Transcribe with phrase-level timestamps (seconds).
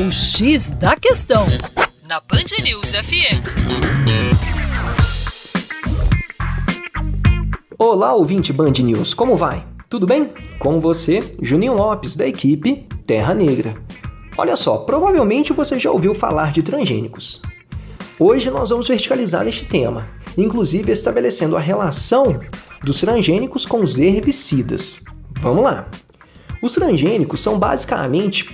[0.00, 1.44] O X da Questão,
[2.08, 3.42] na Band News FM.
[7.76, 9.66] Olá, ouvinte Band News, como vai?
[9.90, 10.32] Tudo bem?
[10.60, 13.74] Com você, Juninho Lopes, da equipe Terra Negra.
[14.36, 17.42] Olha só, provavelmente você já ouviu falar de transgênicos.
[18.20, 20.06] Hoje nós vamos verticalizar este tema,
[20.36, 22.38] inclusive estabelecendo a relação
[22.84, 25.02] dos transgênicos com os herbicidas.
[25.40, 25.88] Vamos lá!
[26.62, 28.48] Os transgênicos são basicamente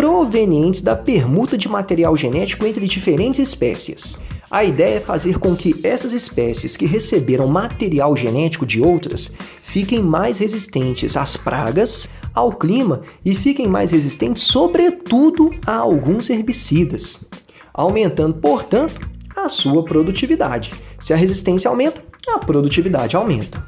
[0.00, 4.18] provenientes da permuta de material genético entre diferentes espécies.
[4.50, 9.30] A ideia é fazer com que essas espécies que receberam material genético de outras
[9.62, 17.28] fiquem mais resistentes às pragas, ao clima e fiquem mais resistentes, sobretudo, a alguns herbicidas,
[17.74, 19.06] aumentando, portanto,
[19.36, 20.72] a sua produtividade.
[20.98, 23.66] Se a resistência aumenta, a produtividade aumenta.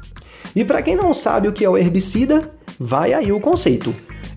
[0.55, 3.93] E para quem não sabe o que é o herbicida, vai aí o conceito.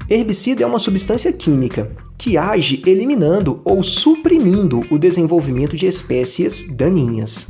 [0.08, 7.48] Herbicida é uma substância química que age eliminando ou suprimindo o desenvolvimento de espécies daninhas.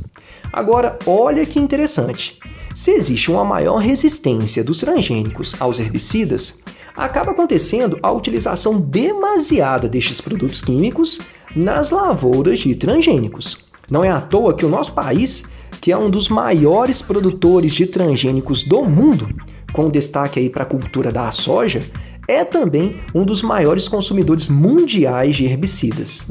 [0.51, 2.39] Agora, olha que interessante.
[2.73, 6.59] Se existe uma maior resistência dos transgênicos aos herbicidas,
[6.95, 11.19] acaba acontecendo a utilização demasiada destes produtos químicos
[11.55, 13.65] nas lavouras de transgênicos.
[13.89, 15.45] Não é à toa que o nosso país,
[15.79, 19.29] que é um dos maiores produtores de transgênicos do mundo,
[19.71, 21.81] com destaque aí para a cultura da soja,
[22.27, 26.27] é também um dos maiores consumidores mundiais de herbicidas.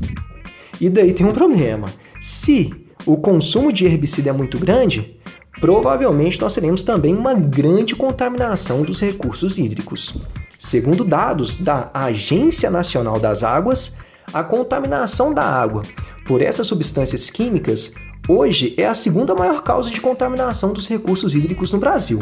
[0.80, 1.88] E daí tem um problema.
[2.20, 2.70] Se
[3.06, 5.16] o consumo de herbicida é muito grande,
[5.60, 10.18] provavelmente nós teremos também uma grande contaminação dos recursos hídricos.
[10.58, 13.96] Segundo dados da Agência Nacional das Águas,
[14.32, 15.82] a contaminação da água
[16.26, 17.92] por essas substâncias químicas
[18.28, 22.18] hoje é a segunda maior causa de contaminação dos recursos hídricos no Brasil,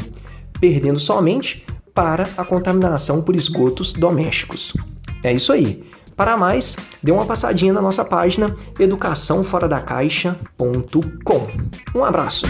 [0.60, 1.64] perdendo somente
[1.94, 4.72] para a contaminação por esgotos domésticos.
[5.22, 5.84] É isso aí.
[6.16, 11.48] Para mais, dê uma passadinha na nossa página educaçãoforadacaixa.com.
[11.94, 12.46] Um abraço!